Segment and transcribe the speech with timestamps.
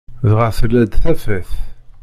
[0.29, 1.51] Dɣa tella-d tafat.